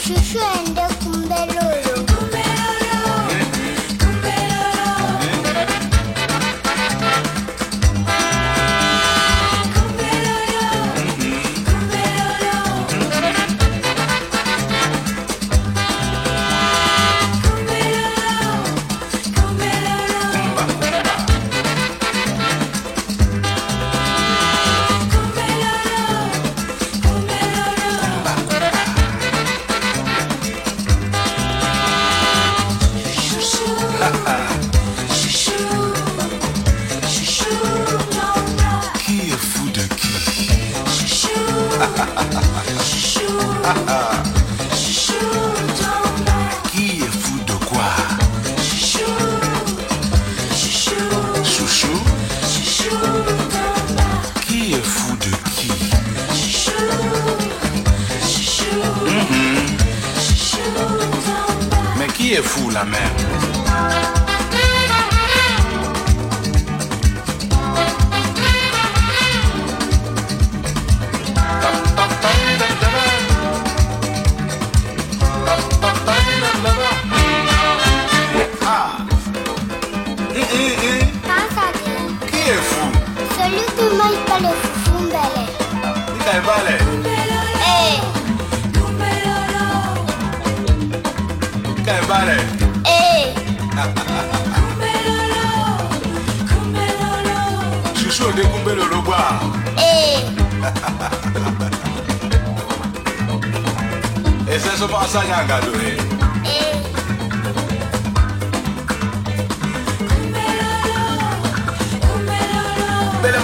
[0.00, 1.89] Şu şu ende kumbel olur.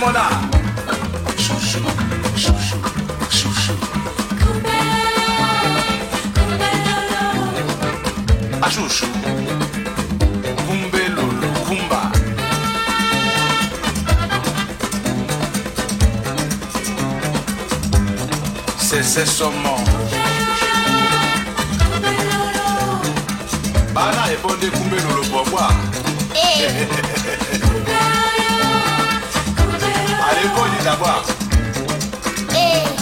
[0.01, 0.29] Mona.
[1.39, 1.83] Chouchou,
[2.37, 2.81] chouchou,
[3.31, 3.77] chouchou.
[8.63, 9.07] A chouchou.
[10.67, 11.27] Kumbelo,
[11.67, 12.13] kumba.
[18.79, 19.79] C'est ce saumon.
[23.95, 25.69] Bana ebonde kumbelo lo bobwa.
[26.35, 27.06] Eh.
[30.87, 31.25] d'avoir.
[32.55, 32.85] Hey.
[32.85, 32.97] Eh.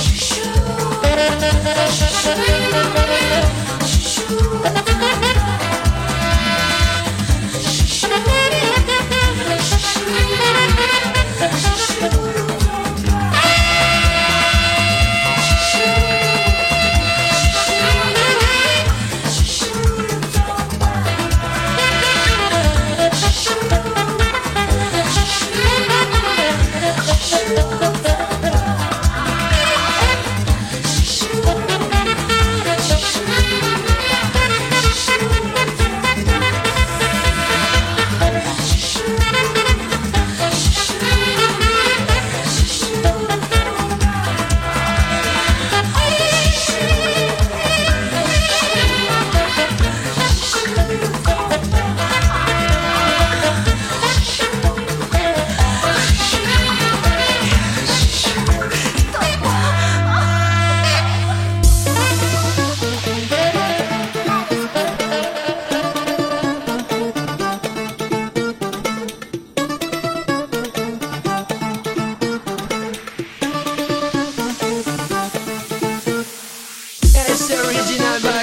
[0.00, 0.50] Chouchou.
[1.98, 3.57] Chouchou.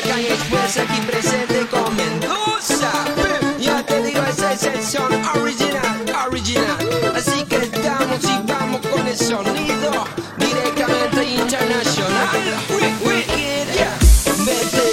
[0.02, 2.92] calle express aquí presente con Mendoza.
[3.60, 6.78] Ya te digo, esa es el original, original.
[7.16, 10.06] Así que estamos y vamos con el sonido
[10.38, 12.30] directamente internacional.
[13.76, 13.92] Yeah.
[14.46, 14.84] Mete,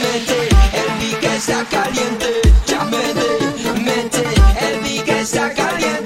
[0.00, 0.48] mete,
[0.80, 2.42] el beat está caliente.
[2.66, 3.26] Ya mete,
[3.80, 4.24] mete,
[4.60, 6.01] el beat que está caliente.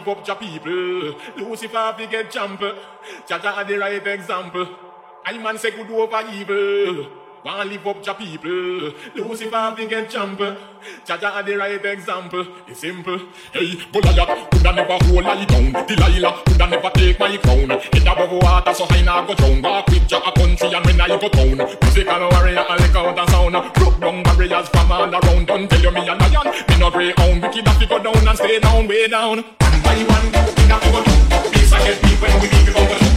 [0.00, 1.14] Live up your people.
[1.36, 2.60] Lucifer fi get jump.
[3.28, 4.66] Jaja are the right example.
[5.26, 7.19] I man say good over evil.
[7.42, 8.92] Want live up your people.
[9.14, 10.40] Lucifer fi get jump.
[11.06, 12.46] Jaja are the right example.
[12.68, 13.18] It's simple.
[13.50, 15.72] Hey, Goliath coulda never hold I down.
[15.86, 17.70] Delilah coulda never take my crown.
[17.70, 19.62] Head above water so high now go down.
[19.62, 21.56] Walk with Jah country and when I go town.
[21.56, 23.72] Musical warrior a lick out a sound.
[23.72, 25.46] Broke down barriers from all around.
[25.46, 26.46] Don't tell you me a lion.
[26.68, 27.40] Me no greyhound.
[27.40, 29.38] Wicked have to go down and stay down, way down.
[29.38, 31.52] One by one, we have go down.
[31.52, 33.09] Peace I get deep when we leave it on the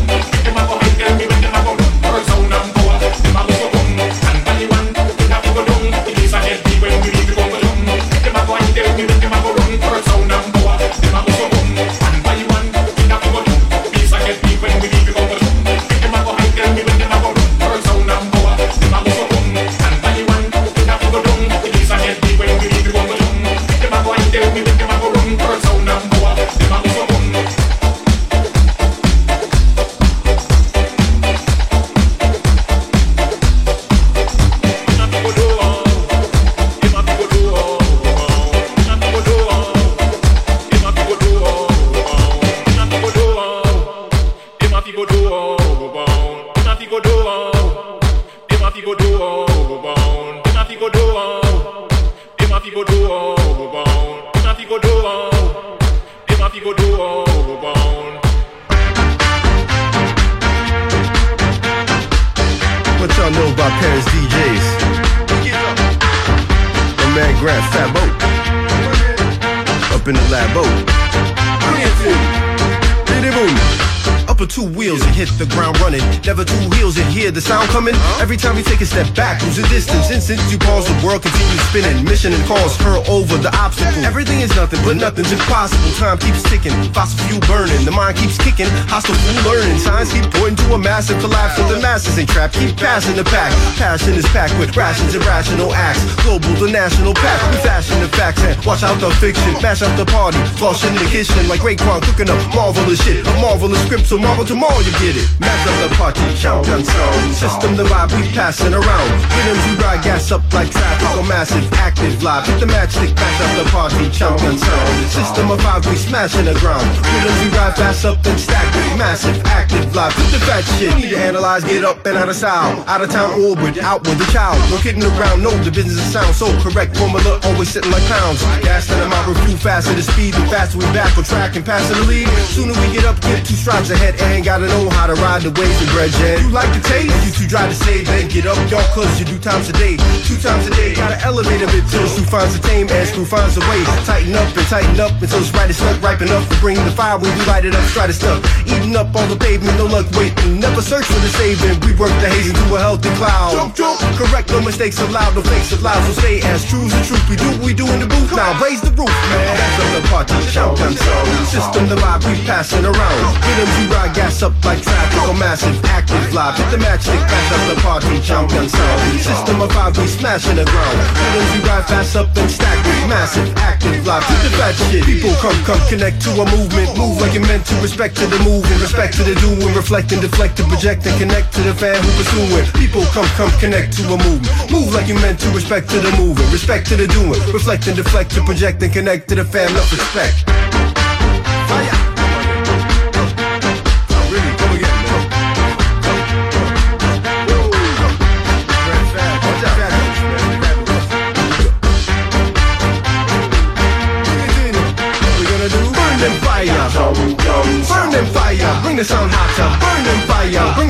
[76.26, 77.94] Never two heels and hear the sound coming.
[78.24, 80.10] Every time you take a step back, lose the distance.
[80.10, 82.00] Instant you pause, the world continues spinning.
[82.08, 84.00] Mission and cause her over the obstacle.
[84.08, 85.92] Everything is nothing, but nothing's impossible.
[86.00, 87.84] Time keeps ticking, fossil fuel burning.
[87.84, 89.78] The mind keeps kicking, hostile fool learning.
[89.84, 92.56] Signs keep pointing to a massive collapse of the masses ain't trapped.
[92.56, 93.52] Keep passing the pack.
[93.76, 96.08] Passion is packed with rations and rational acts.
[96.24, 97.36] Global, the national pack.
[97.52, 99.60] We fashion the facts and watch out the fiction.
[99.60, 103.28] Mash up the party, flush in the kitchen like Raekwon cooking up marvelous shit.
[103.28, 105.28] A marvelous script, so marvel tomorrow you get it.
[105.40, 107.34] Mash up the party, shotgun sound.
[107.34, 109.10] System the vibe we passing around.
[109.32, 112.46] Rhythms we ride, gas up like traffic or massive active live.
[112.46, 115.10] Hit the matchstick, mash up the party, shotgun sound.
[115.10, 116.84] System of vibe we smashing the ground.
[116.84, 120.14] Rhythms we ride fast up and stack with massive active live.
[120.16, 120.96] Hit the fat shit.
[120.96, 122.84] Need to analyze, get up and out of style.
[122.88, 124.60] Out of town orbit, out with the child.
[124.70, 126.98] No kidding around, no, the business is sound so correct.
[126.98, 128.42] Formula always sitting like pounds.
[128.64, 130.34] Gas in out, review faster the speed.
[130.34, 132.28] The faster we back on track and passing the lead.
[132.54, 134.20] Sooner we get up, get two strides ahead.
[134.20, 137.16] And ain't gotta know how to ride the waves and bread You like the taste?
[137.24, 139.96] You too dry to save, then get up, y'all, cause you do times a day.
[140.28, 143.24] Two times a day, gotta elevate a bit till Screw finds a tame and Screw
[143.24, 143.80] finds a way.
[144.04, 146.92] Tighten up and tighten up until it's right as stuck, ripe enough to bring the
[146.92, 148.44] fire when we light it up, try to stuff.
[148.68, 150.60] Eating up all the pavement, no luck waiting.
[150.60, 151.80] Never search for the saving.
[151.88, 153.56] We work the haze into a healthy cloud.
[153.56, 154.04] Jump, jump.
[154.20, 156.04] Correct, no mistakes allowed, no fakes allowed.
[156.12, 157.24] So stay as true as the truth.
[157.32, 158.36] We do what we do in the booth.
[158.36, 159.56] Now raise the roof, man.
[159.56, 161.48] That's up the party, shout sound.
[161.48, 163.24] System the vibe we passing around.
[163.40, 166.58] Rhythms we ride, gas up like traffic or massive active live.
[166.58, 169.00] Hit the matchstick, back up the party, champion sound.
[169.22, 170.98] System of five, we smashing the ground.
[170.98, 174.26] Rhythms we ride fast up and stack with massive active live.
[174.26, 175.06] Hit the fat shit.
[175.06, 176.90] People come, come connect to a movement.
[176.98, 180.22] Move like it meant to respect to the moving, respect to the doing, reflect and
[180.22, 182.66] deflect and project and connect to the fan who pursuing.
[182.74, 184.72] People come, come connect to a movement.
[184.74, 187.96] Move like you're meant to respect to the moving, respect to the doing, reflect and
[187.96, 189.70] deflect to project and connect to the fan.
[189.78, 190.73] Love respect.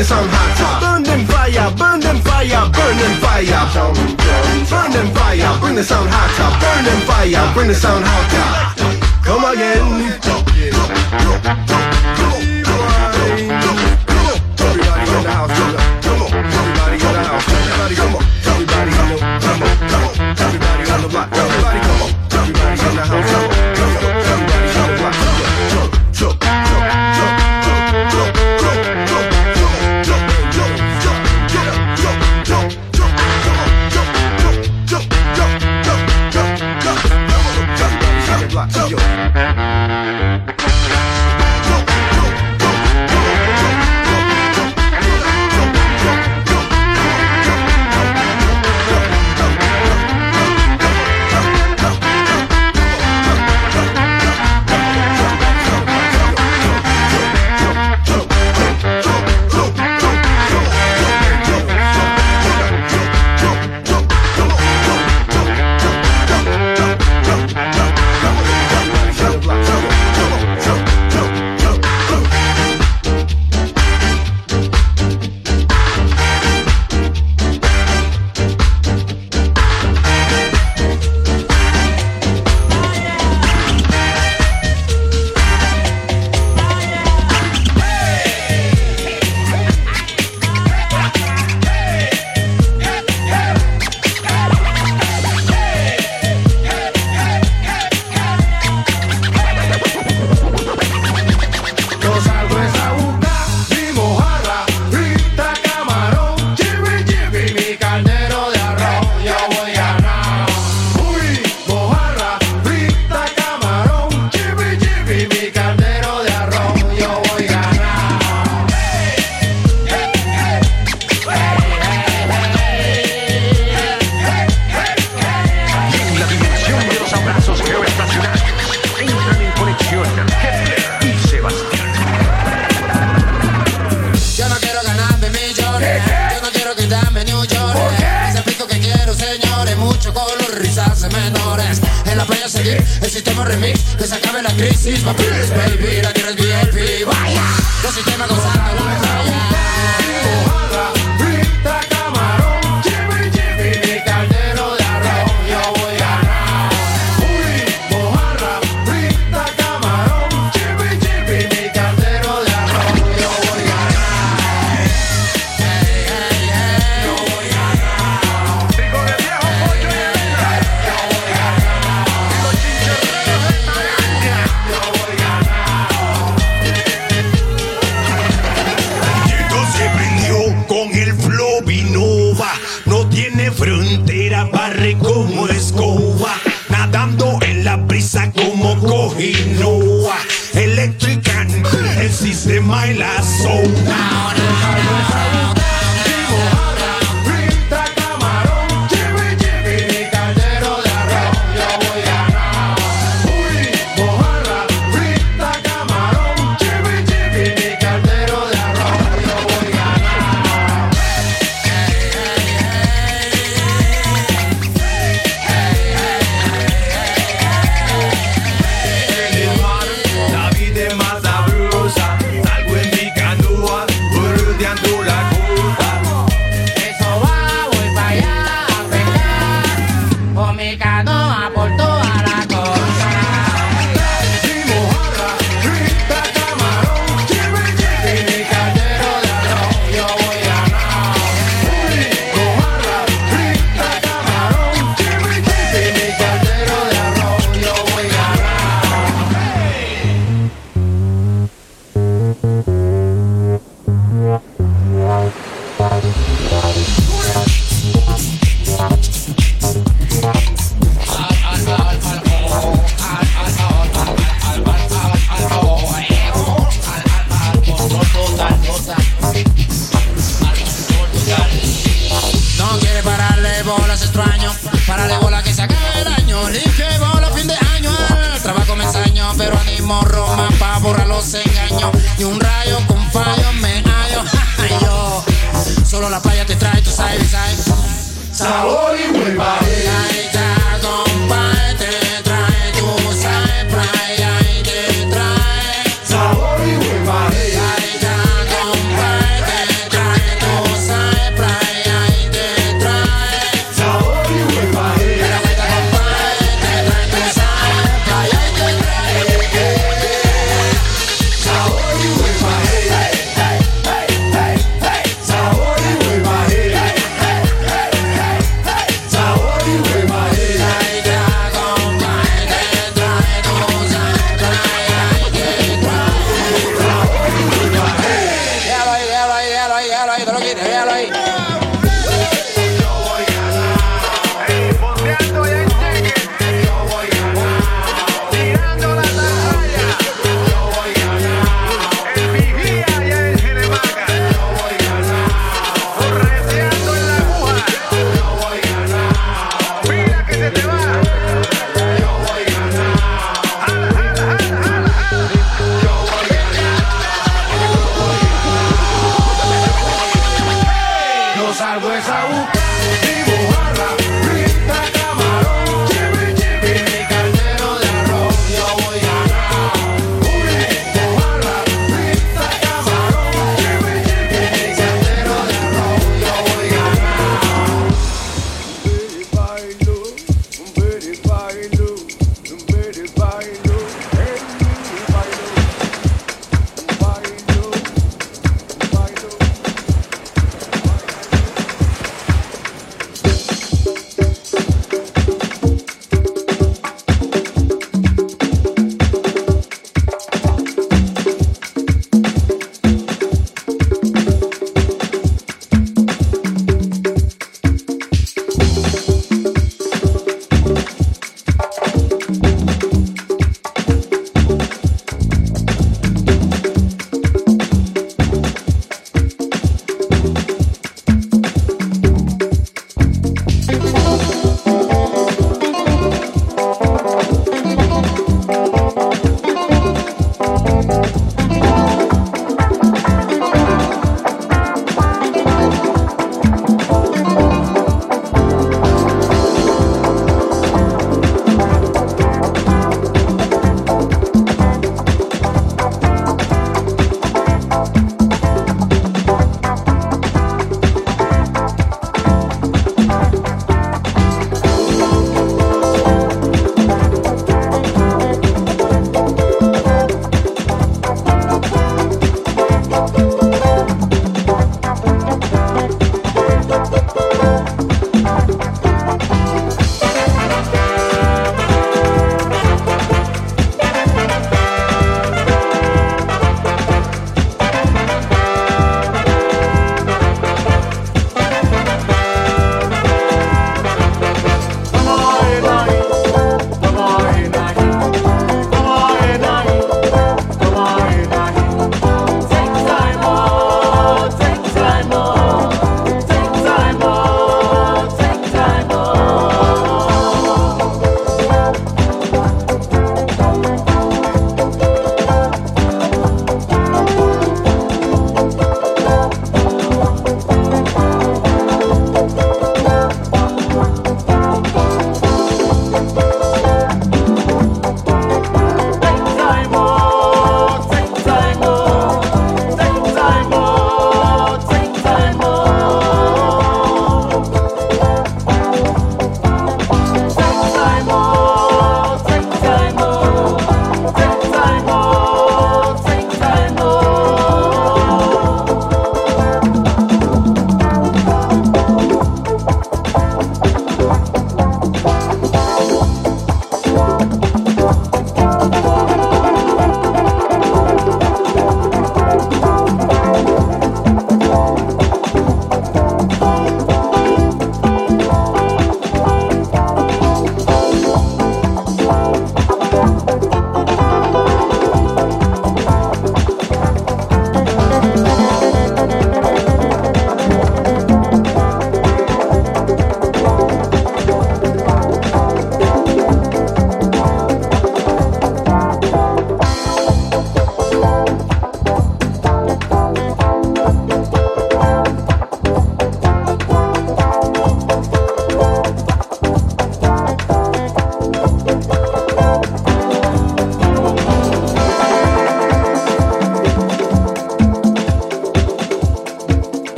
[0.00, 0.80] this on hot top.
[0.80, 3.44] Burn them fire, burn them fire, burn them fire.
[4.70, 6.60] Burn them fire, bring the sound hot top.
[6.62, 8.76] Burn them fire, bring the sound hot top.
[9.22, 10.00] Come again.